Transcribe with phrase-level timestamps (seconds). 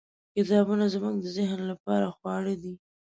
[0.35, 2.73] کتابونه زموږ د ذهن لپاره خواړه دي.